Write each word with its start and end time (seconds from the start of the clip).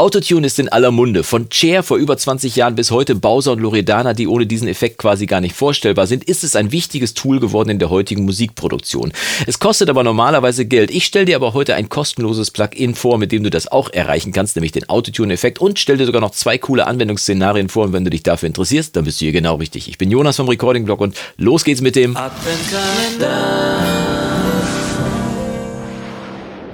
Autotune 0.00 0.46
ist 0.46 0.58
in 0.58 0.70
aller 0.70 0.92
Munde. 0.92 1.22
Von 1.22 1.48
Cher 1.52 1.82
vor 1.82 1.98
über 1.98 2.16
20 2.16 2.56
Jahren 2.56 2.74
bis 2.74 2.90
heute 2.90 3.14
Bowser 3.14 3.52
und 3.52 3.60
Loredana, 3.60 4.14
die 4.14 4.28
ohne 4.28 4.46
diesen 4.46 4.66
Effekt 4.66 4.96
quasi 4.96 5.26
gar 5.26 5.42
nicht 5.42 5.54
vorstellbar 5.54 6.06
sind, 6.06 6.24
ist 6.24 6.42
es 6.42 6.56
ein 6.56 6.72
wichtiges 6.72 7.12
Tool 7.12 7.38
geworden 7.38 7.68
in 7.68 7.78
der 7.78 7.90
heutigen 7.90 8.24
Musikproduktion. 8.24 9.12
Es 9.46 9.58
kostet 9.58 9.90
aber 9.90 10.02
normalerweise 10.02 10.64
Geld. 10.64 10.90
Ich 10.90 11.04
stelle 11.04 11.26
dir 11.26 11.36
aber 11.36 11.52
heute 11.52 11.74
ein 11.74 11.90
kostenloses 11.90 12.50
Plugin 12.50 12.94
vor, 12.94 13.18
mit 13.18 13.30
dem 13.30 13.44
du 13.44 13.50
das 13.50 13.70
auch 13.70 13.92
erreichen 13.92 14.32
kannst, 14.32 14.56
nämlich 14.56 14.72
den 14.72 14.88
Autotune-Effekt 14.88 15.58
und 15.58 15.78
stelle 15.78 15.98
dir 15.98 16.06
sogar 16.06 16.22
noch 16.22 16.30
zwei 16.30 16.56
coole 16.56 16.86
Anwendungsszenarien 16.86 17.68
vor. 17.68 17.84
Und 17.84 17.92
wenn 17.92 18.04
du 18.04 18.10
dich 18.10 18.22
dafür 18.22 18.46
interessierst, 18.46 18.96
dann 18.96 19.04
bist 19.04 19.20
du 19.20 19.26
hier 19.26 19.32
genau 19.32 19.56
richtig. 19.56 19.86
Ich 19.86 19.98
bin 19.98 20.10
Jonas 20.10 20.36
vom 20.36 20.48
Recording 20.48 20.86
Blog 20.86 21.02
und 21.02 21.14
los 21.36 21.62
geht's 21.62 21.82
mit 21.82 21.94
dem 21.94 22.16
Adventkalender. 22.16 23.79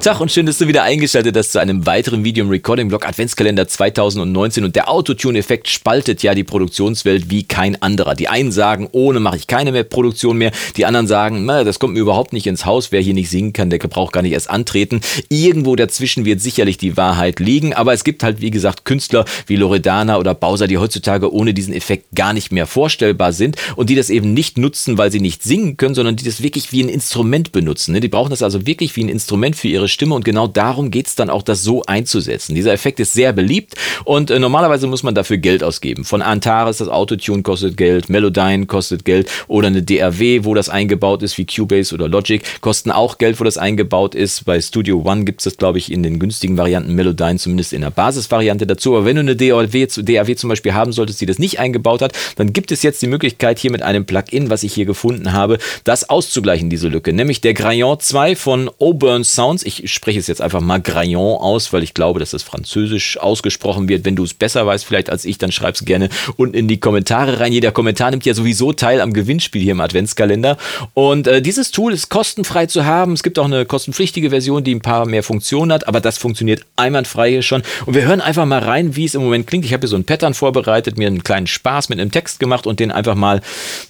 Tag 0.06 0.20
und 0.20 0.30
schön, 0.30 0.46
dass 0.46 0.58
du 0.58 0.68
wieder 0.68 0.84
eingeschaltet 0.84 1.36
hast 1.36 1.50
zu 1.50 1.58
einem 1.58 1.84
weiteren 1.84 2.22
Video 2.22 2.44
im 2.44 2.50
Recording 2.50 2.86
Blog 2.86 3.04
Adventskalender 3.08 3.66
2019 3.66 4.62
und 4.62 4.76
der 4.76 4.88
Autotune-Effekt 4.88 5.66
spaltet 5.66 6.22
ja 6.22 6.32
die 6.32 6.44
Produktionswelt 6.44 7.28
wie 7.28 7.42
kein 7.42 7.82
anderer. 7.82 8.14
Die 8.14 8.28
einen 8.28 8.52
sagen, 8.52 8.88
ohne 8.92 9.18
mache 9.18 9.34
ich 9.34 9.48
keine 9.48 9.72
mehr 9.72 9.82
Produktion 9.82 10.38
mehr, 10.38 10.52
die 10.76 10.86
anderen 10.86 11.08
sagen, 11.08 11.44
na, 11.44 11.64
das 11.64 11.80
kommt 11.80 11.94
mir 11.94 11.98
überhaupt 11.98 12.32
nicht 12.32 12.46
ins 12.46 12.64
Haus, 12.64 12.92
wer 12.92 13.00
hier 13.00 13.14
nicht 13.14 13.30
singen 13.30 13.52
kann, 13.52 13.68
der 13.68 13.78
braucht 13.78 14.12
gar 14.12 14.22
nicht 14.22 14.34
erst 14.34 14.48
antreten. 14.48 15.00
Irgendwo 15.28 15.74
dazwischen 15.74 16.24
wird 16.24 16.40
sicherlich 16.40 16.78
die 16.78 16.96
Wahrheit 16.96 17.40
liegen, 17.40 17.74
aber 17.74 17.92
es 17.92 18.04
gibt 18.04 18.22
halt 18.22 18.40
wie 18.40 18.52
gesagt 18.52 18.84
Künstler 18.84 19.24
wie 19.48 19.56
Loredana 19.56 20.18
oder 20.18 20.34
Bowser, 20.34 20.68
die 20.68 20.78
heutzutage 20.78 21.34
ohne 21.34 21.52
diesen 21.52 21.74
Effekt 21.74 22.14
gar 22.14 22.32
nicht 22.32 22.52
mehr 22.52 22.68
vorstellbar 22.68 23.32
sind 23.32 23.56
und 23.74 23.90
die 23.90 23.96
das 23.96 24.10
eben 24.10 24.34
nicht 24.34 24.56
nutzen, 24.56 24.98
weil 24.98 25.10
sie 25.10 25.18
nicht 25.18 25.42
singen 25.42 25.76
können, 25.76 25.96
sondern 25.96 26.14
die 26.14 26.24
das 26.24 26.44
wirklich 26.44 26.70
wie 26.70 26.84
ein 26.84 26.88
Instrument 26.88 27.50
benutzen. 27.50 27.90
Ne? 27.90 27.98
Die 27.98 28.06
brauchen 28.06 28.30
das 28.30 28.44
also 28.44 28.68
wirklich 28.68 28.94
wie 28.94 29.02
ein 29.02 29.08
Instrument 29.08 29.56
für 29.56 29.66
ihre 29.66 29.88
Stimme 29.96 30.14
und 30.14 30.24
genau 30.24 30.46
darum 30.46 30.90
geht 30.90 31.06
es 31.06 31.14
dann 31.14 31.30
auch, 31.30 31.42
das 31.42 31.62
so 31.62 31.82
einzusetzen. 31.84 32.54
Dieser 32.54 32.72
Effekt 32.72 33.00
ist 33.00 33.14
sehr 33.14 33.32
beliebt 33.32 33.74
und 34.04 34.30
äh, 34.30 34.38
normalerweise 34.38 34.86
muss 34.86 35.02
man 35.02 35.14
dafür 35.14 35.38
Geld 35.38 35.64
ausgeben. 35.64 36.04
Von 36.04 36.22
Antares, 36.22 36.76
das 36.78 36.88
Autotune 36.88 37.42
kostet 37.42 37.76
Geld, 37.76 38.08
Melodyne 38.08 38.66
kostet 38.66 39.04
Geld 39.04 39.30
oder 39.48 39.68
eine 39.68 39.82
DAW, 39.82 40.44
wo 40.44 40.54
das 40.54 40.68
eingebaut 40.68 41.22
ist, 41.22 41.38
wie 41.38 41.46
Cubase 41.46 41.94
oder 41.94 42.08
Logic, 42.08 42.42
kosten 42.60 42.90
auch 42.90 43.18
Geld, 43.18 43.40
wo 43.40 43.44
das 43.44 43.58
eingebaut 43.58 44.14
ist. 44.14 44.44
Bei 44.44 44.60
Studio 44.60 45.02
One 45.04 45.24
gibt 45.24 45.40
es 45.40 45.44
das, 45.44 45.56
glaube 45.56 45.78
ich, 45.78 45.90
in 45.90 46.02
den 46.02 46.18
günstigen 46.18 46.58
Varianten 46.58 46.94
Melodyne, 46.94 47.38
zumindest 47.38 47.72
in 47.72 47.80
der 47.80 47.90
Basisvariante 47.90 48.66
dazu. 48.66 48.94
Aber 48.94 49.06
wenn 49.06 49.16
du 49.16 49.20
eine 49.20 49.36
DAW, 49.36 49.86
DAW 49.86 50.36
zum 50.36 50.50
Beispiel 50.50 50.74
haben 50.74 50.92
solltest, 50.92 51.20
die 51.20 51.26
das 51.26 51.38
nicht 51.38 51.58
eingebaut 51.58 52.02
hat, 52.02 52.12
dann 52.36 52.52
gibt 52.52 52.70
es 52.70 52.82
jetzt 52.82 53.00
die 53.00 53.06
Möglichkeit, 53.06 53.58
hier 53.58 53.70
mit 53.70 53.82
einem 53.82 54.04
Plugin, 54.04 54.50
was 54.50 54.62
ich 54.62 54.74
hier 54.74 54.84
gefunden 54.84 55.32
habe, 55.32 55.58
das 55.84 56.08
auszugleichen, 56.10 56.68
diese 56.68 56.88
Lücke. 56.88 57.12
Nämlich 57.12 57.40
der 57.40 57.54
Graillon 57.54 57.98
2 57.98 58.36
von 58.36 58.70
Auburn 58.78 59.24
Sounds. 59.24 59.64
Ich 59.64 59.85
ich 59.86 59.94
spreche 59.94 60.18
es 60.18 60.26
jetzt 60.26 60.42
einfach 60.42 60.60
mal 60.60 60.80
Graillon 60.80 61.38
aus, 61.38 61.72
weil 61.72 61.84
ich 61.84 61.94
glaube, 61.94 62.18
dass 62.18 62.32
das 62.32 62.42
französisch 62.42 63.18
ausgesprochen 63.18 63.88
wird. 63.88 64.04
Wenn 64.04 64.16
du 64.16 64.24
es 64.24 64.34
besser 64.34 64.66
weißt, 64.66 64.84
vielleicht 64.84 65.10
als 65.10 65.24
ich, 65.24 65.38
dann 65.38 65.52
schreib 65.52 65.76
es 65.76 65.84
gerne 65.84 66.08
unten 66.36 66.54
in 66.54 66.66
die 66.66 66.80
Kommentare 66.80 67.38
rein. 67.38 67.52
Jeder 67.52 67.70
Kommentar 67.70 68.10
nimmt 68.10 68.26
ja 68.26 68.34
sowieso 68.34 68.72
teil 68.72 69.00
am 69.00 69.12
Gewinnspiel 69.12 69.62
hier 69.62 69.72
im 69.72 69.80
Adventskalender. 69.80 70.56
Und 70.94 71.28
äh, 71.28 71.40
dieses 71.40 71.70
Tool 71.70 71.92
ist 71.92 72.08
kostenfrei 72.08 72.66
zu 72.66 72.84
haben. 72.84 73.12
Es 73.12 73.22
gibt 73.22 73.38
auch 73.38 73.44
eine 73.44 73.64
kostenpflichtige 73.64 74.30
Version, 74.30 74.64
die 74.64 74.74
ein 74.74 74.80
paar 74.80 75.06
mehr 75.06 75.22
Funktionen 75.22 75.72
hat, 75.72 75.86
aber 75.86 76.00
das 76.00 76.18
funktioniert 76.18 76.62
einwandfrei 76.74 77.30
hier 77.30 77.42
schon. 77.42 77.62
Und 77.86 77.94
wir 77.94 78.02
hören 78.02 78.20
einfach 78.20 78.44
mal 78.44 78.58
rein, 78.58 78.96
wie 78.96 79.04
es 79.04 79.14
im 79.14 79.22
Moment 79.22 79.46
klingt. 79.46 79.64
Ich 79.64 79.72
habe 79.72 79.82
hier 79.82 79.88
so 79.88 79.96
ein 79.96 80.04
Pattern 80.04 80.34
vorbereitet, 80.34 80.98
mir 80.98 81.06
einen 81.06 81.22
kleinen 81.22 81.46
Spaß 81.46 81.90
mit 81.90 82.00
einem 82.00 82.10
Text 82.10 82.40
gemacht 82.40 82.66
und 82.66 82.80
den 82.80 82.90
einfach 82.90 83.14
mal, 83.14 83.40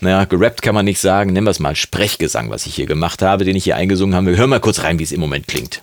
naja, 0.02 0.26
gerappt 0.26 0.60
kann 0.60 0.74
man 0.74 0.84
nicht 0.84 1.00
sagen, 1.00 1.32
nennen 1.32 1.46
wir 1.46 1.52
es 1.52 1.58
mal 1.58 1.74
Sprechgesang, 1.74 2.50
was 2.50 2.66
ich 2.66 2.74
hier 2.74 2.86
gemacht 2.86 3.22
habe, 3.22 3.46
den 3.46 3.56
ich 3.56 3.64
hier 3.64 3.76
eingesungen 3.76 4.14
habe. 4.14 4.26
Wir 4.26 4.36
hören 4.36 4.50
mal 4.50 4.60
kurz 4.60 4.82
rein, 4.82 4.98
wie 4.98 5.04
es 5.04 5.12
im 5.12 5.20
Moment 5.20 5.48
klingt. 5.48 5.80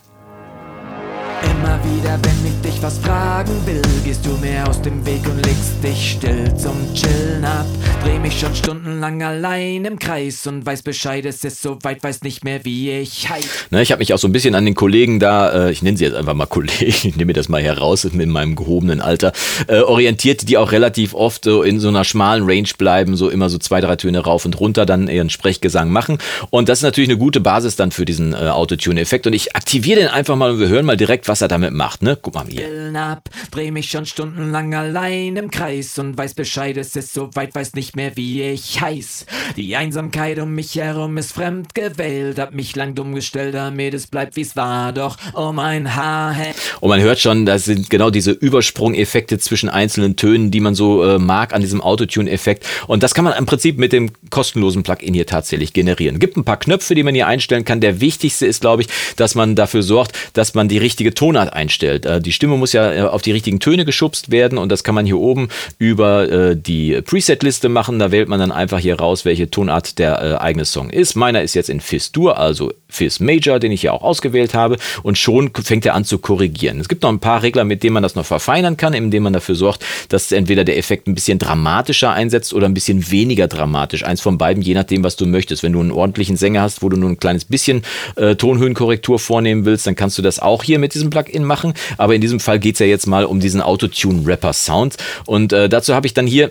Immer 1.50 1.78
wieder, 1.84 2.18
wenn 2.22 2.46
ich 2.46 2.60
dich 2.62 2.82
was 2.82 2.98
fragen 2.98 3.52
will, 3.66 3.82
gehst 4.04 4.24
du 4.24 4.30
mir 4.38 4.66
aus 4.68 4.80
dem 4.80 5.04
Weg 5.04 5.22
und 5.26 5.44
legst 5.44 5.82
dich 5.82 6.12
still 6.12 6.54
zum 6.56 6.74
Chillen 6.94 7.44
ab. 7.44 7.66
Dreh 8.02 8.18
mich 8.18 8.38
schon 8.38 8.54
stundenlang 8.54 9.22
allein 9.22 9.84
im 9.84 9.98
Kreis 9.98 10.46
und 10.46 10.64
weiß 10.64 10.82
Bescheid, 10.82 11.24
es 11.26 11.44
ist 11.44 11.60
so 11.60 11.78
weit, 11.82 12.02
weiß 12.02 12.22
nicht 12.22 12.44
mehr, 12.44 12.64
wie 12.64 12.90
ich 12.90 13.28
heiß. 13.28 13.66
Ne, 13.70 13.82
ich 13.82 13.92
habe 13.92 14.00
mich 14.00 14.14
auch 14.14 14.18
so 14.18 14.28
ein 14.28 14.32
bisschen 14.32 14.54
an 14.54 14.64
den 14.64 14.74
Kollegen 14.74 15.20
da, 15.20 15.66
äh, 15.66 15.72
ich 15.72 15.82
nenne 15.82 15.96
sie 15.96 16.04
jetzt 16.04 16.14
einfach 16.14 16.34
mal 16.34 16.46
Kollegen, 16.46 16.74
ich 16.86 17.04
nehme 17.04 17.26
mir 17.26 17.32
das 17.32 17.48
mal 17.48 17.62
heraus 17.62 18.04
mit 18.12 18.28
meinem 18.28 18.56
gehobenen 18.56 19.00
Alter, 19.00 19.32
äh, 19.66 19.80
orientiert, 19.80 20.48
die 20.48 20.56
auch 20.56 20.72
relativ 20.72 21.14
oft 21.14 21.44
so 21.44 21.62
in 21.62 21.80
so 21.80 21.88
einer 21.88 22.04
schmalen 22.04 22.44
Range 22.44 22.68
bleiben, 22.78 23.16
so 23.16 23.28
immer 23.28 23.48
so 23.48 23.58
zwei, 23.58 23.80
drei 23.80 23.96
Töne 23.96 24.20
rauf 24.20 24.44
und 24.44 24.58
runter, 24.60 24.86
dann 24.86 25.08
ihren 25.08 25.30
Sprechgesang 25.30 25.90
machen. 25.90 26.18
Und 26.50 26.68
das 26.68 26.78
ist 26.78 26.84
natürlich 26.84 27.10
eine 27.10 27.18
gute 27.18 27.40
Basis 27.40 27.76
dann 27.76 27.90
für 27.90 28.04
diesen 28.04 28.32
äh, 28.32 28.36
Autotune-Effekt. 28.36 29.26
Und 29.26 29.32
ich 29.32 29.56
aktiviere 29.56 30.00
den 30.00 30.08
einfach 30.08 30.36
mal 30.36 30.52
und 30.52 30.60
wir 30.60 30.68
hören 30.68 30.86
mal 30.86 30.96
direkt, 30.96 31.28
was 31.28 31.33
was 31.34 31.40
er 31.40 31.48
damit 31.48 31.72
macht, 31.72 32.00
ne? 32.00 32.16
Guck 32.22 32.34
mal 32.34 32.46
hier. 32.46 32.92
Ab, 32.94 33.28
dreh 33.50 33.72
mich 33.72 33.90
schon 33.90 34.06
stundenlang 34.06 34.72
allein 34.72 35.34
im 35.34 35.50
Kreis 35.50 35.98
und 35.98 36.16
weiß 36.16 36.34
Bescheid, 36.34 36.76
es 36.76 36.94
ist 36.94 37.12
so 37.12 37.28
weit, 37.34 37.56
weiß 37.56 37.74
nicht 37.74 37.96
mehr, 37.96 38.16
wie 38.16 38.40
ich 38.40 38.80
heiß. 38.80 39.26
Die 39.56 39.74
Einsamkeit 39.74 40.38
um 40.38 40.54
mich 40.54 40.76
herum 40.76 41.16
ist 41.16 41.32
fremd 41.32 41.74
gewählt, 41.74 42.38
hab 42.38 42.54
mich 42.54 42.76
lang 42.76 42.94
dumm 42.94 43.16
gestellt, 43.16 43.54
damit 43.54 43.94
es 43.94 44.06
bleibt, 44.06 44.36
wie's 44.36 44.54
war, 44.54 44.92
doch 44.92 45.16
oh 45.34 45.50
mein 45.50 45.96
Haar. 45.96 46.36
Und 46.80 46.88
man 46.88 47.00
hört 47.00 47.18
schon, 47.18 47.46
das 47.46 47.64
sind 47.64 47.90
genau 47.90 48.10
diese 48.10 48.30
Übersprungeffekte 48.30 49.38
zwischen 49.38 49.68
einzelnen 49.68 50.14
Tönen, 50.14 50.52
die 50.52 50.60
man 50.60 50.76
so 50.76 51.02
äh, 51.02 51.18
mag 51.18 51.52
an 51.52 51.62
diesem 51.62 51.80
Autotune-Effekt. 51.80 52.64
Und 52.86 53.02
das 53.02 53.12
kann 53.12 53.24
man 53.24 53.36
im 53.36 53.46
Prinzip 53.46 53.76
mit 53.76 53.92
dem 53.92 54.12
kostenlosen 54.30 54.84
Plugin 54.84 55.14
hier 55.14 55.26
tatsächlich 55.26 55.72
generieren. 55.72 56.20
Gibt 56.20 56.36
ein 56.36 56.44
paar 56.44 56.58
Knöpfe, 56.58 56.94
die 56.94 57.02
man 57.02 57.16
hier 57.16 57.26
einstellen 57.26 57.64
kann. 57.64 57.80
Der 57.80 58.00
wichtigste 58.00 58.46
ist, 58.46 58.60
glaube 58.60 58.82
ich, 58.82 58.88
dass 59.16 59.34
man 59.34 59.56
dafür 59.56 59.82
sorgt, 59.82 60.12
dass 60.34 60.54
man 60.54 60.68
die 60.68 60.78
richtige 60.78 61.13
Tonart 61.14 61.52
einstellt. 61.52 62.06
Äh, 62.06 62.20
die 62.20 62.32
Stimme 62.32 62.56
muss 62.56 62.72
ja 62.72 62.92
äh, 62.92 63.00
auf 63.02 63.22
die 63.22 63.32
richtigen 63.32 63.60
Töne 63.60 63.84
geschubst 63.84 64.30
werden 64.30 64.58
und 64.58 64.70
das 64.70 64.84
kann 64.84 64.94
man 64.94 65.06
hier 65.06 65.18
oben 65.18 65.48
über 65.78 66.30
äh, 66.30 66.56
die 66.56 67.00
Preset-Liste 67.00 67.68
machen. 67.68 67.98
Da 67.98 68.10
wählt 68.10 68.28
man 68.28 68.40
dann 68.40 68.52
einfach 68.52 68.78
hier 68.78 68.98
raus, 68.98 69.24
welche 69.24 69.50
Tonart 69.50 69.98
der 69.98 70.40
eigene 70.40 70.64
Song 70.64 70.90
ist. 70.90 71.14
Meiner 71.14 71.42
ist 71.42 71.54
jetzt 71.54 71.70
in 71.70 71.80
Fis-Dur, 71.80 72.38
also 72.38 72.72
Fis 72.88 73.20
Major, 73.20 73.58
den 73.58 73.72
ich 73.72 73.82
ja 73.82 73.92
auch 73.92 74.02
ausgewählt 74.02 74.54
habe 74.54 74.76
und 75.02 75.18
schon 75.18 75.50
fängt 75.62 75.84
er 75.86 75.94
an 75.94 76.04
zu 76.04 76.18
korrigieren. 76.18 76.80
Es 76.80 76.88
gibt 76.88 77.02
noch 77.02 77.10
ein 77.10 77.18
paar 77.18 77.42
Regler, 77.42 77.64
mit 77.64 77.82
denen 77.82 77.94
man 77.94 78.02
das 78.02 78.14
noch 78.14 78.24
verfeinern 78.26 78.76
kann, 78.76 78.94
indem 78.94 79.24
man 79.24 79.32
dafür 79.32 79.54
sorgt, 79.54 79.84
dass 80.08 80.32
entweder 80.32 80.64
der 80.64 80.78
Effekt 80.78 81.06
ein 81.06 81.14
bisschen 81.14 81.38
dramatischer 81.38 82.12
einsetzt 82.12 82.54
oder 82.54 82.66
ein 82.66 82.74
bisschen 82.74 83.10
weniger 83.10 83.48
dramatisch. 83.48 84.04
Eins 84.04 84.20
von 84.20 84.38
beiden, 84.38 84.62
je 84.62 84.74
nachdem, 84.74 85.02
was 85.04 85.16
du 85.16 85.26
möchtest. 85.26 85.62
Wenn 85.62 85.72
du 85.72 85.80
einen 85.80 85.92
ordentlichen 85.92 86.36
Sänger 86.36 86.62
hast, 86.62 86.82
wo 86.82 86.88
du 86.88 86.96
nur 86.96 87.10
ein 87.10 87.18
kleines 87.18 87.44
bisschen 87.44 87.82
äh, 88.16 88.36
Tonhöhenkorrektur 88.36 89.18
vornehmen 89.18 89.64
willst, 89.64 89.86
dann 89.86 89.96
kannst 89.96 90.18
du 90.18 90.22
das 90.22 90.38
auch 90.38 90.62
hier 90.62 90.78
mit 90.78 90.94
diesem 90.94 91.03
Plugin 91.10 91.44
machen. 91.44 91.74
Aber 91.98 92.14
in 92.14 92.20
diesem 92.20 92.40
Fall 92.40 92.58
geht 92.58 92.74
es 92.74 92.78
ja 92.78 92.86
jetzt 92.86 93.06
mal 93.06 93.24
um 93.24 93.40
diesen 93.40 93.60
Autotune-Rapper-Sound. 93.60 94.96
Und 95.26 95.52
äh, 95.52 95.68
dazu 95.68 95.94
habe 95.94 96.06
ich 96.06 96.14
dann 96.14 96.26
hier 96.26 96.50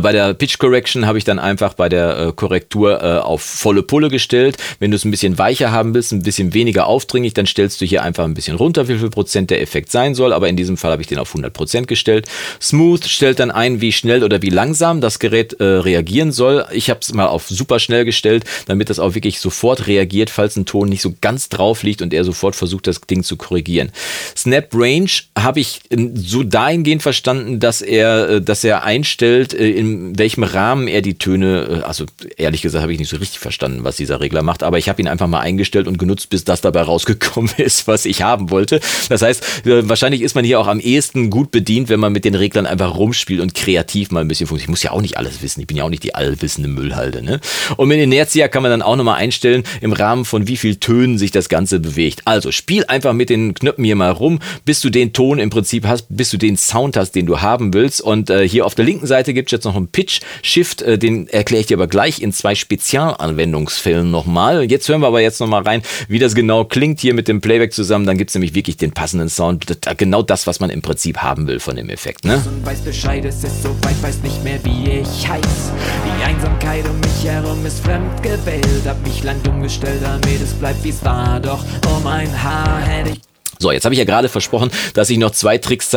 bei 0.00 0.12
der 0.12 0.34
Pitch 0.34 0.58
Correction 0.58 1.06
habe 1.06 1.18
ich 1.18 1.24
dann 1.24 1.38
einfach 1.38 1.74
bei 1.74 1.88
der 1.88 2.18
äh, 2.18 2.32
Korrektur 2.32 3.02
äh, 3.02 3.18
auf 3.18 3.42
volle 3.42 3.82
Pulle 3.82 4.08
gestellt. 4.08 4.56
Wenn 4.78 4.90
du 4.90 4.96
es 4.96 5.04
ein 5.04 5.10
bisschen 5.10 5.38
weicher 5.38 5.72
haben 5.72 5.94
willst, 5.94 6.12
ein 6.12 6.22
bisschen 6.22 6.54
weniger 6.54 6.86
aufdringlich, 6.86 7.34
dann 7.34 7.46
stellst 7.46 7.80
du 7.80 7.84
hier 7.84 8.02
einfach 8.02 8.24
ein 8.24 8.34
bisschen 8.34 8.56
runter, 8.56 8.88
wie 8.88 8.96
viel 8.96 9.10
Prozent 9.10 9.50
der 9.50 9.60
Effekt 9.60 9.90
sein 9.90 10.14
soll. 10.14 10.32
Aber 10.32 10.48
in 10.48 10.56
diesem 10.56 10.76
Fall 10.76 10.92
habe 10.92 11.02
ich 11.02 11.08
den 11.08 11.18
auf 11.18 11.30
100 11.30 11.52
Prozent 11.52 11.88
gestellt. 11.88 12.28
Smooth 12.60 13.04
stellt 13.04 13.40
dann 13.40 13.50
ein, 13.50 13.80
wie 13.80 13.92
schnell 13.92 14.24
oder 14.24 14.40
wie 14.42 14.50
langsam 14.50 15.00
das 15.00 15.18
Gerät 15.18 15.54
äh, 15.54 15.64
reagieren 15.64 16.32
soll. 16.32 16.64
Ich 16.72 16.88
habe 16.88 17.00
es 17.00 17.12
mal 17.12 17.26
auf 17.26 17.48
super 17.48 17.78
schnell 17.78 18.04
gestellt, 18.04 18.44
damit 18.66 18.88
das 18.88 18.98
auch 18.98 19.14
wirklich 19.14 19.40
sofort 19.40 19.86
reagiert, 19.86 20.30
falls 20.30 20.56
ein 20.56 20.64
Ton 20.64 20.88
nicht 20.88 21.02
so 21.02 21.14
ganz 21.20 21.48
drauf 21.48 21.82
liegt 21.82 22.02
und 22.02 22.14
er 22.14 22.24
sofort 22.24 22.56
versucht, 22.56 22.86
das 22.86 23.00
Ding 23.00 23.22
zu 23.22 23.36
korrigieren. 23.36 23.90
Snap 24.36 24.68
Range 24.72 25.10
habe 25.38 25.60
ich 25.60 25.80
so 26.14 26.42
dahingehend 26.42 27.02
verstanden, 27.02 27.60
dass 27.60 27.82
er, 27.82 28.28
äh, 28.28 28.40
dass 28.40 28.64
er 28.64 28.84
einstellt, 28.84 29.54
äh, 29.54 29.81
in 29.82 30.18
welchem 30.18 30.44
Rahmen 30.44 30.88
er 30.88 31.02
die 31.02 31.18
Töne, 31.18 31.82
äh, 31.82 31.86
also 31.86 32.04
ehrlich 32.36 32.62
gesagt 32.62 32.82
habe 32.82 32.92
ich 32.92 32.98
nicht 32.98 33.08
so 33.08 33.16
richtig 33.16 33.38
verstanden, 33.38 33.84
was 33.84 33.96
dieser 33.96 34.20
Regler 34.20 34.42
macht, 34.42 34.62
aber 34.62 34.78
ich 34.78 34.88
habe 34.88 35.02
ihn 35.02 35.08
einfach 35.08 35.26
mal 35.26 35.40
eingestellt 35.40 35.88
und 35.88 35.98
genutzt, 35.98 36.30
bis 36.30 36.44
das 36.44 36.60
dabei 36.60 36.82
rausgekommen 36.82 37.50
ist, 37.56 37.86
was 37.88 38.06
ich 38.06 38.22
haben 38.22 38.50
wollte. 38.50 38.80
Das 39.08 39.22
heißt, 39.22 39.66
äh, 39.66 39.88
wahrscheinlich 39.88 40.22
ist 40.22 40.34
man 40.34 40.44
hier 40.44 40.60
auch 40.60 40.68
am 40.68 40.80
ehesten 40.80 41.30
gut 41.30 41.50
bedient, 41.50 41.88
wenn 41.88 42.00
man 42.00 42.12
mit 42.12 42.24
den 42.24 42.34
Reglern 42.34 42.66
einfach 42.66 42.96
rumspielt 42.96 43.40
und 43.40 43.54
kreativ 43.54 44.10
mal 44.10 44.20
ein 44.20 44.28
bisschen 44.28 44.46
funktioniert. 44.46 44.68
Ich 44.68 44.70
muss 44.70 44.82
ja 44.82 44.92
auch 44.92 45.02
nicht 45.02 45.18
alles 45.18 45.42
wissen, 45.42 45.60
ich 45.60 45.66
bin 45.66 45.76
ja 45.76 45.84
auch 45.84 45.90
nicht 45.90 46.04
die 46.04 46.14
allwissende 46.14 46.68
Müllhalde. 46.68 47.22
Ne? 47.22 47.40
Und 47.76 47.88
mit 47.88 47.98
Inertia 47.98 48.48
kann 48.48 48.62
man 48.62 48.70
dann 48.70 48.82
auch 48.82 48.96
nochmal 48.96 49.16
einstellen, 49.16 49.64
im 49.80 49.92
Rahmen 49.92 50.24
von 50.24 50.46
wie 50.46 50.56
viel 50.56 50.76
Tönen 50.76 51.18
sich 51.18 51.30
das 51.30 51.48
Ganze 51.48 51.80
bewegt. 51.80 52.22
Also 52.24 52.52
spiel 52.52 52.84
einfach 52.86 53.12
mit 53.12 53.30
den 53.30 53.54
Knöpfen 53.54 53.84
hier 53.84 53.96
mal 53.96 54.10
rum, 54.10 54.38
bis 54.64 54.80
du 54.80 54.90
den 54.90 55.12
Ton 55.12 55.38
im 55.38 55.50
Prinzip 55.50 55.86
hast, 55.86 56.06
bis 56.08 56.30
du 56.30 56.36
den 56.36 56.56
Sound 56.56 56.96
hast, 56.96 57.12
den 57.12 57.26
du 57.26 57.40
haben 57.40 57.74
willst. 57.74 58.00
Und 58.00 58.30
äh, 58.30 58.48
hier 58.48 58.66
auf 58.66 58.74
der 58.74 58.84
linken 58.84 59.06
Seite 59.06 59.34
gibt 59.34 59.48
es 59.48 59.52
jetzt 59.52 59.64
noch 59.64 59.71
einen 59.76 59.88
Pitch-Shift, 59.88 60.82
äh, 60.82 60.98
den 60.98 61.28
erkläre 61.28 61.60
ich 61.60 61.66
dir 61.66 61.76
aber 61.76 61.86
gleich 61.86 62.20
in 62.20 62.32
zwei 62.32 62.54
Spezialanwendungsfällen 62.54 64.10
nochmal. 64.10 64.64
Jetzt 64.70 64.88
hören 64.88 65.00
wir 65.00 65.08
aber 65.08 65.20
jetzt 65.20 65.40
nochmal 65.40 65.62
rein, 65.62 65.82
wie 66.08 66.18
das 66.18 66.34
genau 66.34 66.64
klingt 66.64 67.00
hier 67.00 67.14
mit 67.14 67.28
dem 67.28 67.40
Playback 67.40 67.72
zusammen. 67.72 68.06
Dann 68.06 68.18
gibt 68.18 68.30
es 68.30 68.34
nämlich 68.34 68.54
wirklich 68.54 68.76
den 68.76 68.92
passenden 68.92 69.28
Sound. 69.28 69.66
Genau 69.96 70.22
das, 70.22 70.46
was 70.46 70.60
man 70.60 70.70
im 70.70 70.82
Prinzip 70.82 71.18
haben 71.18 71.46
will 71.46 71.60
von 71.60 71.76
dem 71.76 71.88
Effekt. 71.88 72.24
Ne? 72.24 72.42
Und 72.46 72.64
weiß 72.64 72.80
Bescheid, 72.82 73.24
es 73.24 73.44
ist 73.44 73.62
so 73.62 73.70
weit, 73.82 74.02
weiß 74.02 74.22
nicht 74.22 74.42
mehr, 74.44 74.58
wie 74.64 75.00
ich 75.00 75.28
heiß. 75.28 75.72
Die 76.06 76.24
Einsamkeit 76.24 76.88
um 76.88 76.98
mich 77.00 77.24
herum 77.24 77.64
ist 77.66 77.80
fremd 77.80 78.22
gewählt. 78.22 78.62
Hab 78.86 79.00
mich 79.06 79.22
lang 79.22 79.42
dumm 79.42 79.62
gestellt, 79.62 80.00
damit 80.02 80.40
es 80.42 80.52
bleibt, 80.54 80.82
wie 80.84 80.90
es 80.90 81.04
war. 81.04 81.40
Doch 81.40 81.64
um 81.96 82.06
ein 82.06 82.42
Haar 82.42 82.80
hätte 82.80 83.10
ich 83.10 83.20
So, 83.58 83.72
jetzt 83.72 83.84
habe 83.84 83.94
ich 83.94 83.98
ja 83.98 84.04
gerade 84.04 84.28
versprochen, 84.28 84.70
dass 84.94 85.10
ich 85.10 85.18
noch 85.18 85.30
zwei 85.30 85.58
Tricks 85.58 85.90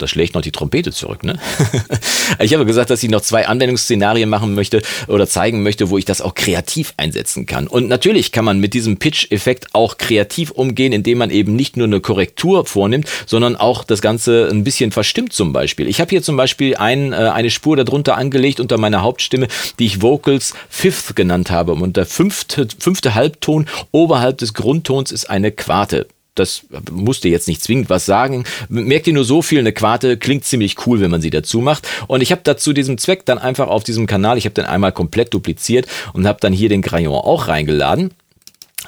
da 0.00 0.08
schlägt 0.08 0.34
noch 0.34 0.42
die 0.42 0.52
Trompete 0.52 0.92
zurück, 0.92 1.22
ne? 1.24 1.38
ich 2.38 2.54
habe 2.54 2.64
gesagt, 2.64 2.90
dass 2.90 3.02
ich 3.02 3.10
noch 3.10 3.20
zwei 3.20 3.46
Anwendungsszenarien 3.46 4.28
machen 4.28 4.54
möchte 4.54 4.82
oder 5.08 5.26
zeigen 5.26 5.62
möchte, 5.62 5.90
wo 5.90 5.98
ich 5.98 6.04
das 6.04 6.20
auch 6.20 6.34
kreativ 6.34 6.94
einsetzen 6.96 7.46
kann. 7.46 7.66
Und 7.66 7.88
natürlich 7.88 8.32
kann 8.32 8.44
man 8.44 8.58
mit 8.58 8.74
diesem 8.74 8.98
Pitch-Effekt 8.98 9.74
auch 9.74 9.98
kreativ 9.98 10.50
umgehen, 10.50 10.92
indem 10.92 11.18
man 11.18 11.30
eben 11.30 11.56
nicht 11.56 11.76
nur 11.76 11.86
eine 11.86 12.00
Korrektur 12.00 12.64
vornimmt, 12.66 13.08
sondern 13.26 13.56
auch 13.56 13.84
das 13.84 14.00
Ganze 14.00 14.48
ein 14.50 14.64
bisschen 14.64 14.92
verstimmt 14.92 15.32
zum 15.32 15.52
Beispiel. 15.52 15.88
Ich 15.88 16.00
habe 16.00 16.10
hier 16.10 16.22
zum 16.22 16.36
Beispiel 16.36 16.76
ein, 16.76 17.12
äh, 17.12 17.16
eine 17.16 17.50
Spur 17.50 17.76
darunter 17.76 18.16
angelegt 18.16 18.60
unter 18.60 18.78
meiner 18.78 19.02
Hauptstimme, 19.02 19.48
die 19.78 19.86
ich 19.86 20.02
Vocals 20.02 20.54
Fifth 20.68 21.16
genannt 21.16 21.50
habe. 21.50 21.72
Und 21.72 21.96
der 21.96 22.06
fünfte, 22.06 22.68
fünfte 22.78 23.14
Halbton 23.14 23.66
oberhalb 23.92 24.38
des 24.38 24.54
Grundtons 24.54 25.12
ist 25.12 25.28
eine 25.28 25.52
Quarte 25.52 26.06
das 26.40 26.62
musste 26.90 27.28
jetzt 27.28 27.48
nicht 27.48 27.62
zwingend 27.62 27.90
was 27.90 28.06
sagen. 28.06 28.44
Merkt 28.68 29.06
ihr 29.06 29.12
nur 29.12 29.24
so 29.24 29.42
viel, 29.42 29.60
eine 29.60 29.72
Quarte 29.72 30.16
klingt 30.16 30.44
ziemlich 30.44 30.86
cool, 30.86 31.00
wenn 31.00 31.10
man 31.10 31.20
sie 31.20 31.30
dazu 31.30 31.60
macht. 31.60 31.86
Und 32.06 32.22
ich 32.22 32.32
habe 32.32 32.42
dazu 32.44 32.72
diesem 32.72 32.98
Zweck 32.98 33.24
dann 33.26 33.38
einfach 33.38 33.68
auf 33.68 33.84
diesem 33.84 34.06
Kanal, 34.06 34.38
ich 34.38 34.44
habe 34.44 34.54
den 34.54 34.64
einmal 34.64 34.92
komplett 34.92 35.32
dupliziert 35.32 35.86
und 36.12 36.26
habe 36.26 36.38
dann 36.40 36.52
hier 36.52 36.68
den 36.68 36.82
Crayon 36.82 37.14
auch 37.14 37.48
reingeladen. 37.48 38.10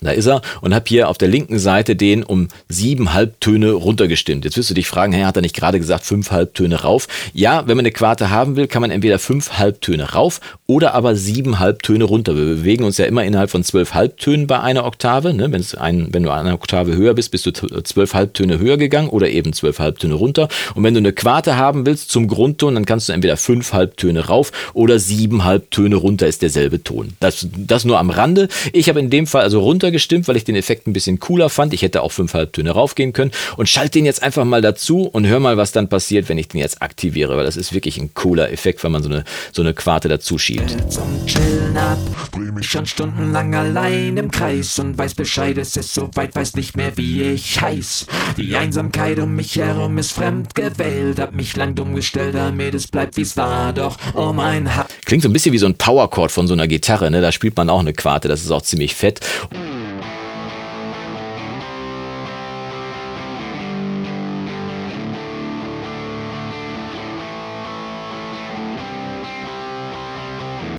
Da 0.03 0.11
ist 0.11 0.27
er 0.27 0.43
und 0.61 0.75
habe 0.75 0.85
hier 0.87 1.09
auf 1.09 1.19
der 1.19 1.29
linken 1.29 1.59
Seite 1.59 1.97
den 1.97 2.23
um 2.23 2.49
sieben 2.69 3.15
Halbtöne 3.15 3.73
runtergestimmt. 3.73 4.45
Jetzt 4.45 4.57
wirst 4.57 4.71
du 4.71 4.75
dich 4.75 4.87
fragen, 4.87 5.13
hey, 5.13 5.23
hat 5.23 5.37
er 5.37 5.43
nicht 5.43 5.55
gerade 5.55 5.79
gesagt 5.79 6.05
fünf 6.05 6.31
Halbtöne 6.31 6.83
rauf? 6.83 7.09
Ja, 7.33 7.67
wenn 7.67 7.77
man 7.77 7.85
eine 7.85 7.93
Quarte 7.93 8.31
haben 8.31 8.57
will, 8.57 8.67
kann 8.67 8.83
man 8.83 8.91
entweder 8.91 9.19
fünf 9.19 9.59
Halbtöne 9.59 10.13
rauf 10.13 10.41
oder 10.67 10.95
aber 10.95 11.15
sieben 11.15 11.59
Halbtöne 11.59 12.05
runter. 12.05 12.37
Wir 12.37 12.45
bewegen 12.45 12.85
uns 12.85 12.99
ja 12.99 13.05
immer 13.05 13.25
innerhalb 13.25 13.51
von 13.51 13.63
zwölf 13.63 13.95
Halbtönen 13.95 14.47
bei 14.47 14.61
einer 14.61 14.85
Oktave. 14.85 15.35
Ne? 15.35 15.51
Ein, 15.79 16.09
wenn 16.13 16.23
du 16.23 16.31
eine 16.31 16.53
Oktave 16.53 16.97
höher 16.97 17.15
bist, 17.15 17.31
bist 17.31 17.47
du 17.47 17.53
zwölf 17.53 18.15
Halbtöne 18.15 18.59
höher 18.59 18.77
gegangen 18.77 19.09
oder 19.09 19.29
eben 19.31 19.53
zwölf 19.53 19.79
Halbtöne 19.79 20.15
runter. 20.15 20.49
Und 20.75 20.83
wenn 20.85 20.95
du 20.95 20.99
eine 20.99 21.13
Quarte 21.13 21.57
haben 21.57 21.87
willst 21.87 22.11
zum 22.11 22.27
Grundton, 22.27 22.75
dann 22.75 22.87
kannst 22.87 23.09
du 23.09 23.13
entweder 23.13 23.37
fünf 23.37 23.73
Halbtöne 23.73 24.27
rauf 24.27 24.51
oder 24.73 24.99
sieben 24.99 25.45
Halbtöne 25.45 25.97
runter 25.97 26.27
ist 26.27 26.43
derselbe 26.43 26.83
Ton. 26.83 27.13
Das, 27.21 27.47
das 27.55 27.85
nur 27.85 27.99
am 27.99 28.11
Rande. 28.11 28.49
Ich 28.73 28.89
habe 28.89 28.99
in 28.99 29.11
dem 29.11 29.27
Fall 29.27 29.43
also 29.43 29.61
runter 29.61 29.92
gestimmt, 29.93 30.29
weil 30.29 30.37
ich 30.37 30.45
den 30.45 30.57
Effekt 30.57 30.87
ein 30.87 30.93
bisschen 30.93 31.21
cooler 31.21 31.49
fand. 31.49 31.73
Ich 31.73 31.83
hätte 31.83 32.03
auch 32.03 32.13
fünf 32.13 32.35
Halbtöne 32.35 32.73
raufgehen 32.73 33.13
können 33.13 33.31
und 33.57 33.69
schalte 33.69 33.93
den 33.93 34.07
jetzt 34.07 34.23
einfach 34.23 34.45
mal 34.45 34.61
dazu 34.61 35.03
und 35.03 35.27
hör 35.27 35.41
mal, 35.41 35.57
was 35.57 35.73
dann 35.73 35.89
passiert, 35.89 36.29
wenn 36.29 36.39
ich 36.39 36.49
den 36.49 36.61
jetzt 36.61 36.83
aktiviere, 36.83 37.37
weil 37.37 37.45
das 37.45 37.57
ist 37.57 37.73
wirklich 37.73 37.99
ein 37.99 38.15
cooler 38.15 38.51
Effekt, 38.51 38.83
wenn 38.85 38.93
man 38.93 39.03
so 39.03 39.09
eine, 39.09 39.25
so 39.53 39.63
eine 39.63 39.75
Quarte 39.75 40.09
dazu 40.09 40.39
schiebt. 40.39 40.77
Zum 40.93 41.27
Chillen 41.27 41.77
ab, 41.77 41.99
dreh 42.33 42.51
mich 42.53 42.69
schon 42.69 42.87
stundenlang 42.87 43.55
allein 43.55 44.17
im 44.17 44.31
Kreis 44.31 44.79
und 44.79 44.99
weiß 44.99 45.15
Bescheid, 45.15 45.59
es 45.59 45.77
ist 45.77 45.95
so 45.95 46.11
weit, 46.15 46.35
weiß 46.35 46.57
nicht 46.57 46.77
mehr, 46.77 46.97
wie 46.97 47.23
ich 47.23 47.61
heiß. 47.61 48.07
Die 48.37 48.57
Einsamkeit 48.57 49.19
um 49.19 49.37
mich 49.37 49.57
herum 49.57 49.99
ist 49.99 50.13
fremd 50.13 50.55
gewählt, 50.55 51.21
hab 51.21 51.33
mich 51.33 51.57
lang 51.57 51.75
dumm 51.75 51.95
gestellt, 51.95 52.35
damit 52.35 52.75
es 52.75 52.87
bleibt, 52.87 53.17
wie's 53.17 53.37
war, 53.37 53.73
doch 53.73 53.99
oh 54.15 54.33
mein 54.33 54.75
Ha 54.75 54.87
Klingt 55.05 55.23
so 55.23 55.29
ein 55.29 55.33
bisschen 55.33 55.53
wie 55.53 55.59
so 55.59 55.67
ein 55.67 55.75
Powerchord 55.75 56.33
von 56.33 56.47
so 56.47 56.55
einer 56.55 56.67
Gitarre, 56.69 57.11
ne? 57.11 57.21
Da 57.21 57.33
spielt 57.33 57.57
man 57.57 57.69
auch 57.69 57.81
eine 57.81 57.93
Quarte, 57.93 58.29
das 58.29 58.43
ist 58.43 58.51
auch 58.51 58.63
ziemlich 58.63 58.95
fett. 58.95 59.21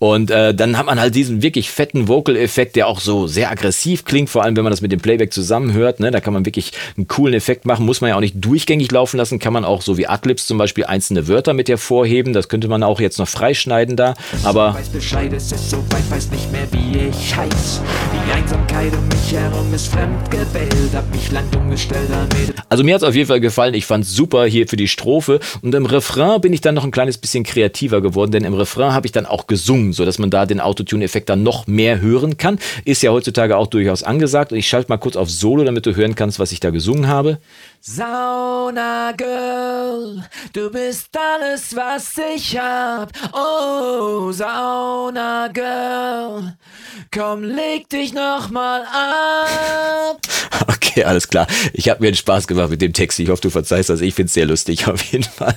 Und 0.04 0.32
äh, 0.32 0.54
dann 0.54 0.78
hat 0.78 0.86
man 0.86 1.00
halt 1.00 1.16
diesen 1.16 1.42
wirklich 1.42 1.72
fetten 1.72 2.10
Vocal-Effekt, 2.10 2.76
der 2.76 2.88
auch 2.88 3.00
so 3.00 3.26
sehr 3.26 3.50
aggressiv 3.50 4.04
klingt, 4.04 4.30
vor 4.30 4.44
allem 4.44 4.58
wenn 4.58 4.66
man 4.66 4.72
das 4.72 4.82
mit 4.82 4.92
dem 4.92 5.00
Playback 5.00 5.32
zusammenhört. 5.32 6.02
Ne? 6.02 6.12
Da 6.12 6.20
kann 6.20 6.34
man 6.34 6.46
wirklich 6.46 6.74
einen 6.98 7.08
coolen 7.08 7.34
Effekt 7.34 7.66
machen. 7.66 7.86
Muss 7.86 8.02
man 8.02 8.10
ja 8.10 8.18
auch 8.18 8.20
nicht 8.20 8.36
durchgängig 8.36 8.92
laufen 8.92 9.16
lassen. 9.16 9.40
Kann 9.40 9.54
man 9.54 9.64
auch 9.64 9.82
so 9.82 9.98
wie 9.98 10.06
Adlibs 10.06 10.46
zum 10.46 10.58
Beispiel 10.58 10.84
einzelne 10.84 11.30
Wörter 11.30 11.54
mit 11.54 11.70
hervorheben. 11.70 12.34
Das 12.34 12.50
könnte 12.50 12.68
man 12.68 12.84
auch 12.84 13.00
jetzt 13.00 13.18
noch 13.18 13.30
freischneiden 13.30 13.96
da. 13.96 14.14
Aber. 14.44 14.74
Weiß 14.74 14.90
Bescheid, 14.90 15.32
es 15.32 15.54
ist 15.54 15.70
so 15.70 15.78
weit, 15.78 16.12
weiß 16.12 16.32
nicht 16.32 16.52
mehr, 16.52 16.68
wie 16.72 17.08
ich 17.08 17.34
heiß. 17.34 17.80
Die 18.12 18.34
Einsamkeit 18.34 18.92
um 18.92 19.08
mich 19.08 19.32
herum 19.32 19.74
ist 19.74 19.88
fremd 19.88 20.30
gewählt. 20.30 20.94
Hab 20.94 21.10
mich 21.14 21.32
lang 21.32 21.46
umgestellt 21.56 22.10
damit. 22.10 22.54
Also 22.68 22.84
mir 22.84 22.96
hat 22.96 23.04
es 23.04 23.08
auf 23.08 23.16
jeden 23.16 23.30
Fall 23.30 23.40
gefallen. 23.40 23.74
Ich 23.74 23.86
fand 23.86 24.06
super 24.06 24.44
hier 24.48 24.68
für 24.68 24.76
die 24.76 24.90
Strophe. 24.90 25.40
Und 25.62 25.74
im 25.74 25.86
Refrain 25.86 26.42
bin 26.42 26.52
ich 26.52 26.60
dann 26.60 26.76
noch 26.76 26.84
ein 26.84 26.92
kleines 26.92 27.18
bisschen 27.18 27.46
kreativer 27.46 28.02
geworden, 28.02 28.32
denn 28.32 28.44
im 28.44 28.54
Refrain 28.54 28.92
habe 28.92 29.06
ich 29.06 29.14
dann 29.14 29.26
auch 29.26 29.48
gesungen 29.48 29.93
so 29.94 30.06
dass 30.06 30.19
man 30.19 30.30
da 30.30 30.45
den 30.45 30.60
Autotune-Effekt 30.60 31.30
dann 31.30 31.44
noch 31.44 31.68
mehr 31.68 32.01
hören 32.01 32.38
kann. 32.38 32.60
Ist 32.86 33.04
ja 33.04 33.12
heutzutage 33.12 33.57
auch 33.57 33.68
durchaus 33.68 34.04
angesagt. 34.04 34.51
Und 34.51 34.57
ich 34.57 34.68
schalte 34.68 34.90
mal 34.90 34.98
kurz 34.98 35.16
auf 35.16 35.30
Solo, 35.30 35.63
damit 35.63 35.86
du 35.86 35.95
hören 35.95 36.16
kannst, 36.16 36.40
was 36.40 36.51
ich 36.51 36.60
da 36.60 36.69
gesungen 36.69 37.07
habe. 37.07 37.40
Sauna 37.81 39.12
Girl, 39.12 40.24
du 40.54 40.69
bist 40.72 41.10
alles, 41.18 41.75
was 41.75 42.18
ich 42.34 42.57
hab. 42.57 43.12
Oh, 43.34 44.31
Sauna 44.31 45.50
Girl, 45.50 46.56
komm, 47.13 47.44
leg 47.44 47.90
dich 47.90 48.13
noch 48.13 48.50
mal 48.50 48.84
ab. 48.84 50.22
Okay, 50.68 51.04
alles 51.06 51.28
klar. 51.28 51.48
Ich 51.74 51.90
habe 51.90 52.02
mir 52.02 52.08
einen 52.08 52.16
Spaß 52.16 52.48
gemacht 52.48 52.70
mit 52.70 52.82
dem 52.82 52.94
Text. 52.94 53.20
Ich 53.20 53.30
hoffe, 53.30 53.42
du 53.42 53.50
verzeihst 53.50 53.90
das. 53.90 54.02
Ich 54.02 54.14
finde 54.14 54.28
es 54.28 54.34
sehr 54.34 54.46
lustig 54.46 54.88
auf 54.88 55.02
jeden 55.12 55.24
Fall. 55.24 55.56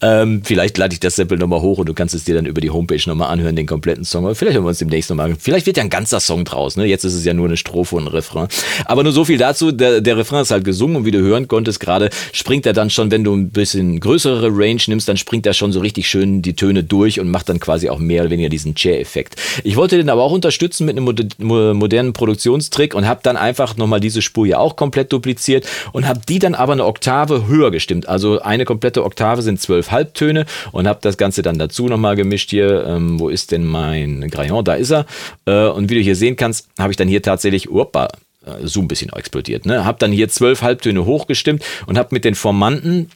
Ähm, 0.00 0.42
vielleicht 0.44 0.78
lade 0.78 0.94
ich 0.94 1.00
das 1.00 1.16
Sample 1.16 1.38
nochmal 1.38 1.60
hoch 1.60 1.78
und 1.78 1.88
du 1.88 1.94
kannst 1.94 2.14
es 2.14 2.24
dir 2.24 2.34
dann 2.34 2.46
über 2.46 2.60
die 2.60 2.70
Homepage 2.70 3.00
nochmal 3.06 3.28
anhören, 3.28 3.56
den 3.56 3.66
kompletten 3.66 4.04
Song. 4.04 4.24
Aber 4.24 4.34
vielleicht 4.34 4.56
hören 4.56 4.64
wir 4.64 4.70
uns 4.70 4.78
demnächst 4.78 5.10
nochmal. 5.10 5.34
Vielleicht 5.38 5.66
wird 5.66 5.76
ja 5.76 5.82
ein 5.82 5.90
ganzer 5.90 6.20
Song 6.20 6.44
draus. 6.44 6.76
Ne? 6.76 6.86
Jetzt 6.86 7.04
ist 7.04 7.14
es 7.14 7.24
ja 7.24 7.34
nur 7.34 7.46
eine 7.46 7.56
Strophe 7.56 7.96
und 7.96 8.04
ein 8.04 8.08
Refrain. 8.08 8.48
Aber 8.84 9.02
nur 9.02 9.12
so 9.12 9.24
viel 9.24 9.38
dazu. 9.38 9.72
Der, 9.72 10.00
der 10.00 10.16
Refrain 10.16 10.42
ist 10.42 10.50
halt 10.50 10.64
gesungen 10.64 10.96
und 10.96 11.04
wie 11.04 11.10
du 11.10 11.20
hören 11.20 11.48
konntest 11.48 11.80
gerade, 11.80 12.10
springt 12.32 12.66
er 12.66 12.72
dann 12.72 12.90
schon, 12.90 13.10
wenn 13.10 13.24
du 13.24 13.34
ein 13.34 13.50
bisschen 13.50 14.00
größere 14.00 14.48
Range 14.52 14.82
nimmst, 14.86 15.08
dann 15.08 15.16
springt 15.16 15.46
er 15.46 15.54
schon 15.54 15.72
so 15.72 15.80
richtig 15.80 16.08
schön 16.08 16.42
die 16.42 16.54
Töne 16.54 16.82
durch 16.82 17.20
und 17.20 17.30
macht 17.30 17.48
dann 17.48 17.60
quasi 17.60 17.88
auch 17.88 17.98
mehr 17.98 18.22
oder 18.22 18.30
weniger 18.30 18.48
diesen 18.48 18.74
Chair-Effekt. 18.74 19.36
Ich 19.64 19.76
wollte 19.76 19.96
den 19.96 20.08
aber 20.08 20.22
auch 20.22 20.32
unterstützen 20.32 20.86
mit 20.86 20.96
einem 20.96 21.76
modernen 21.76 22.12
Produktionstrick 22.12 22.94
und 22.94 23.06
habe 23.06 23.20
dann 23.22 23.36
einfach 23.36 23.76
nochmal 23.76 24.00
diese 24.00 24.22
Spur 24.32 24.46
hier 24.46 24.60
auch 24.60 24.76
komplett 24.76 25.12
dupliziert 25.12 25.68
und 25.92 26.08
habe 26.08 26.20
die 26.26 26.38
dann 26.38 26.54
aber 26.54 26.72
eine 26.72 26.86
Oktave 26.86 27.46
höher 27.46 27.70
gestimmt. 27.70 28.08
Also 28.08 28.40
eine 28.40 28.64
komplette 28.64 29.04
Oktave 29.04 29.42
sind 29.42 29.60
zwölf 29.60 29.90
Halbtöne 29.90 30.46
und 30.72 30.88
habe 30.88 31.00
das 31.02 31.18
Ganze 31.18 31.42
dann 31.42 31.58
dazu 31.58 31.86
nochmal 31.86 32.16
gemischt 32.16 32.48
hier. 32.48 32.86
Ähm, 32.86 33.20
wo 33.20 33.28
ist 33.28 33.52
denn 33.52 33.64
mein 33.64 34.30
Graillon? 34.30 34.64
Da 34.64 34.74
ist 34.74 34.90
er. 34.90 35.04
Äh, 35.44 35.68
und 35.68 35.90
wie 35.90 35.96
du 35.96 36.00
hier 36.00 36.16
sehen 36.16 36.36
kannst, 36.36 36.68
habe 36.78 36.92
ich 36.92 36.96
dann 36.96 37.08
hier 37.08 37.20
tatsächlich, 37.20 37.70
opa, 37.70 38.08
äh, 38.46 38.66
so 38.66 38.80
ein 38.80 38.88
bisschen 38.88 39.12
explodiert. 39.12 39.66
Ne? 39.66 39.84
Hab 39.84 39.98
dann 39.98 40.12
hier 40.12 40.30
zwölf 40.30 40.62
Halbtöne 40.62 41.04
hochgestimmt 41.04 41.62
und 41.86 41.98
habe 41.98 42.08
mit 42.12 42.24
den 42.24 42.34
Formanten 42.34 43.10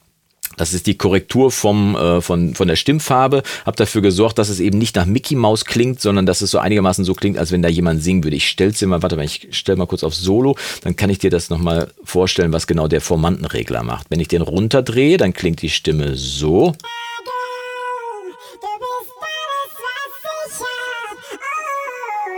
das 0.57 0.75
ist 0.75 0.87
die 0.87 0.97
Korrektur 0.97 1.51
vom, 1.51 1.95
äh, 1.97 2.21
von, 2.21 2.55
von 2.55 2.69
der 2.69 2.77
Stimmfarbe. 2.77 3.43
Hab 3.65 3.77
dafür 3.77 4.03
gesorgt, 4.03 4.39
dass 4.39 4.49
es 4.49 4.61
eben 4.61 4.79
nicht 4.79 4.97
nach 4.97 5.07
Mickey 5.07 5.35
Mouse 5.35 5.65
klingt, 5.65 6.01
sondern 6.01 6.27
dass 6.27 6.41
es 6.41 6.51
so 6.51 6.59
einigermaßen 6.59 7.05
so 7.05 7.15
klingt, 7.15 7.39
als 7.39 7.53
wenn 7.53 7.63
da 7.63 7.69
jemand 7.69 8.03
singen 8.03 8.25
würde. 8.25 8.37
Ich 8.37 8.49
stell's 8.49 8.79
dir 8.79 8.87
mal, 8.87 9.03
warte 9.03 9.17
mal, 9.17 9.25
ich 9.25 9.49
stell 9.51 9.77
mal 9.77 9.87
kurz 9.87 10.03
auf 10.03 10.15
Solo, 10.15 10.57
dann 10.83 10.97
kann 10.97 11.11
ich 11.11 11.19
dir 11.19 11.31
das 11.31 11.51
nochmal 11.51 11.93
vorstellen, 12.05 12.53
was 12.53 12.67
genau 12.67 12.89
der 12.89 13.01
Formantenregler 13.01 13.83
macht. 13.83 14.07
Wenn 14.11 14.21
ich 14.21 14.29
den 14.29 14.43
runterdrehe, 14.43 15.17
dann 15.17 15.33
klingt 15.33 15.63
die 15.63 15.71
Stimme 15.71 16.17
so. 16.17 16.75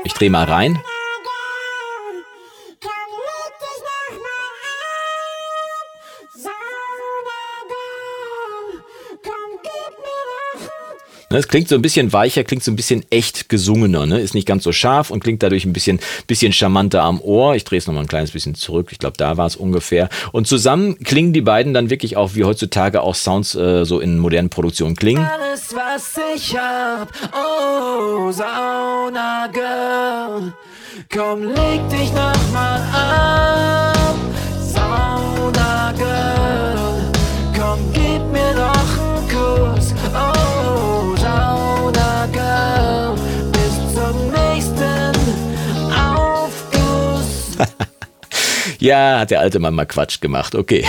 Ich 0.04 0.14
drehe 0.14 0.30
mal 0.30 0.44
rein. 0.44 0.80
Es 11.36 11.48
klingt 11.48 11.68
so 11.68 11.74
ein 11.74 11.82
bisschen 11.82 12.12
weicher, 12.12 12.42
klingt 12.42 12.64
so 12.64 12.70
ein 12.70 12.76
bisschen 12.76 13.04
echt 13.10 13.50
gesungener, 13.50 14.06
ne? 14.06 14.18
ist 14.18 14.34
nicht 14.34 14.46
ganz 14.46 14.64
so 14.64 14.72
scharf 14.72 15.10
und 15.10 15.22
klingt 15.22 15.42
dadurch 15.42 15.66
ein 15.66 15.74
bisschen, 15.74 16.00
bisschen 16.26 16.52
charmanter 16.54 17.02
am 17.02 17.20
Ohr. 17.20 17.54
Ich 17.54 17.64
drehe 17.64 17.78
es 17.78 17.86
nochmal 17.86 18.04
ein 18.04 18.08
kleines 18.08 18.30
bisschen 18.30 18.54
zurück, 18.54 18.88
ich 18.92 18.98
glaube, 18.98 19.16
da 19.18 19.36
war 19.36 19.46
es 19.46 19.56
ungefähr. 19.56 20.08
Und 20.32 20.46
zusammen 20.46 20.98
klingen 21.04 21.34
die 21.34 21.42
beiden 21.42 21.74
dann 21.74 21.90
wirklich 21.90 22.16
auch, 22.16 22.34
wie 22.34 22.44
heutzutage 22.44 23.02
auch 23.02 23.14
Sounds 23.14 23.54
äh, 23.54 23.84
so 23.84 24.00
in 24.00 24.18
modernen 24.18 24.48
Produktionen 24.48 24.96
klingen. 24.96 25.26
Alles, 25.26 25.74
was 25.74 26.18
ich 26.34 26.56
hab, 26.56 27.12
oh, 27.34 28.32
Sauna 28.32 29.48
Girl, 29.52 30.54
komm, 31.12 31.42
leg 31.42 31.88
dich 31.90 32.10
nochmal 32.12 32.80
ab, 32.92 34.16
ja, 48.78 49.20
hat 49.20 49.30
der 49.30 49.40
alte 49.40 49.58
Mann 49.58 49.74
mal 49.74 49.86
Quatsch 49.86 50.20
gemacht. 50.20 50.54
Okay. 50.54 50.84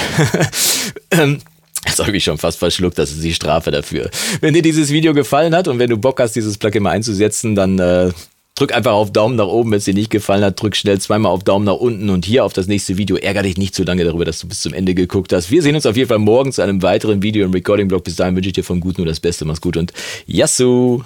ähm, 1.11 1.39
Jetzt 1.85 1.99
habe 1.99 2.15
ich 2.15 2.25
schon 2.25 2.37
fast 2.37 2.59
verschluckt, 2.59 2.97
das 2.99 3.11
ist 3.11 3.23
die 3.23 3.33
Strafe 3.33 3.71
dafür. 3.71 4.09
Wenn 4.41 4.53
dir 4.53 4.61
dieses 4.61 4.89
Video 4.89 5.13
gefallen 5.13 5.55
hat 5.55 5.69
und 5.69 5.79
wenn 5.79 5.89
du 5.89 5.97
Bock 5.97 6.19
hast, 6.19 6.33
dieses 6.33 6.57
Plugin 6.57 6.83
mal 6.83 6.91
einzusetzen, 6.91 7.55
dann 7.55 7.79
äh, 7.79 8.11
Drück 8.59 8.75
einfach 8.75 8.91
auf 8.91 9.13
Daumen 9.13 9.37
nach 9.37 9.47
oben, 9.47 9.71
wenn 9.71 9.77
es 9.77 9.85
dir 9.85 9.93
nicht 9.93 10.09
gefallen 10.09 10.43
hat. 10.43 10.61
Drück 10.61 10.75
schnell 10.75 10.99
zweimal 10.99 11.31
auf 11.31 11.45
Daumen 11.45 11.63
nach 11.63 11.75
unten 11.75 12.09
und 12.09 12.25
hier 12.25 12.43
auf 12.43 12.51
das 12.51 12.67
nächste 12.67 12.97
Video. 12.97 13.15
Ärger 13.15 13.43
dich 13.43 13.55
nicht 13.55 13.73
zu 13.73 13.83
lange 13.83 14.03
darüber, 14.03 14.25
dass 14.25 14.39
du 14.39 14.49
bis 14.49 14.61
zum 14.61 14.73
Ende 14.73 14.93
geguckt 14.93 15.31
hast. 15.31 15.49
Wir 15.49 15.61
sehen 15.61 15.75
uns 15.75 15.85
auf 15.85 15.95
jeden 15.95 16.09
Fall 16.09 16.19
morgen 16.19 16.51
zu 16.51 16.61
einem 16.61 16.81
weiteren 16.81 17.23
Video 17.23 17.45
im 17.45 17.53
Recording-Blog. 17.53 18.03
Bis 18.03 18.17
dahin 18.17 18.35
wünsche 18.35 18.49
ich 18.49 18.53
dir 18.53 18.65
vom 18.65 18.81
Guten 18.81 19.01
nur 19.01 19.07
das 19.07 19.21
Beste. 19.21 19.45
Mach's 19.45 19.61
gut 19.61 19.77
und 19.77 19.93
Yassou! 20.27 21.03